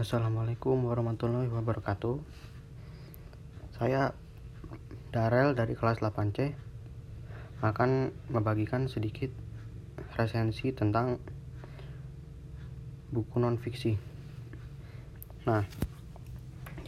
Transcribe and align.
Assalamualaikum 0.00 0.88
warahmatullahi 0.88 1.52
wabarakatuh. 1.52 2.24
Saya 3.76 4.16
Darel 5.12 5.52
dari 5.52 5.76
kelas 5.76 6.00
8C 6.00 6.56
akan 7.60 8.08
membagikan 8.32 8.88
sedikit 8.88 9.28
resensi 10.16 10.72
tentang 10.72 11.20
buku 13.12 13.44
non-fiksi. 13.44 14.00
Nah, 15.44 15.68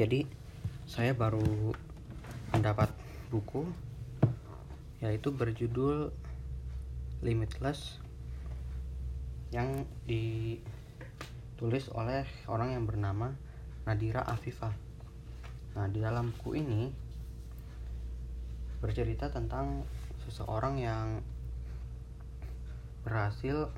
jadi 0.01 0.25
saya 0.89 1.13
baru 1.13 1.77
mendapat 2.57 2.97
buku 3.29 3.69
yaitu 5.05 5.37
berjudul 5.37 6.17
Limitless 7.21 8.01
yang 9.53 9.85
di 10.09 10.57
ditulis 11.63 11.95
oleh 11.95 12.27
orang 12.51 12.75
yang 12.75 12.91
bernama 12.91 13.39
Nadira 13.87 14.27
Afifah. 14.27 14.75
Nah, 15.79 15.87
di 15.87 16.03
dalam 16.03 16.35
buku 16.35 16.59
ini 16.59 16.91
bercerita 18.83 19.31
tentang 19.31 19.87
seseorang 20.27 20.83
yang 20.83 21.23
berhasil 23.07 23.71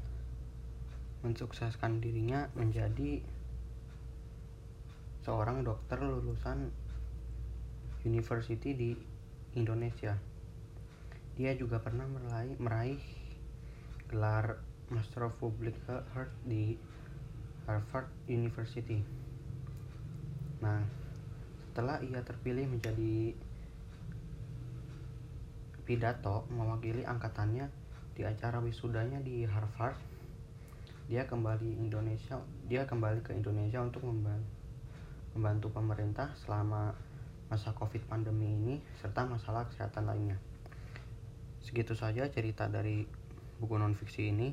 mensukseskan 1.28 2.00
dirinya 2.00 2.48
menjadi 2.56 3.20
seorang 5.20 5.60
dokter 5.60 6.00
lulusan 6.00 6.72
university 8.00 8.72
di 8.72 8.96
Indonesia. 9.60 10.16
Dia 11.36 11.52
juga 11.52 11.84
pernah 11.84 12.08
meraih, 12.08 12.56
meraih 12.56 13.04
gelar 14.08 14.56
Master 14.88 15.28
of 15.28 15.36
Public 15.36 15.76
Health 15.84 16.32
di 16.48 16.80
Harvard 17.64 18.08
University. 18.28 19.00
Nah, 20.60 20.80
setelah 21.64 22.00
ia 22.04 22.20
terpilih 22.20 22.68
menjadi 22.68 23.36
pidato 25.84 26.48
mewakili 26.48 27.04
angkatannya 27.04 27.68
di 28.16 28.22
acara 28.24 28.60
wisudanya 28.64 29.20
di 29.20 29.44
Harvard, 29.44 29.96
dia 31.04 31.28
kembali 31.28 31.84
Indonesia, 31.84 32.40
dia 32.64 32.88
kembali 32.88 33.20
ke 33.20 33.36
Indonesia 33.36 33.84
untuk 33.84 34.08
membantu 34.08 35.68
pemerintah 35.68 36.32
selama 36.40 36.96
masa 37.52 37.76
Covid 37.76 38.08
pandemi 38.08 38.56
ini 38.56 38.74
serta 39.04 39.28
masalah 39.28 39.68
kesehatan 39.68 40.08
lainnya. 40.08 40.40
Segitu 41.60 41.92
saja 41.92 42.24
cerita 42.32 42.68
dari 42.68 43.04
buku 43.60 43.76
non 43.76 43.92
fiksi 43.92 44.32
ini. 44.32 44.52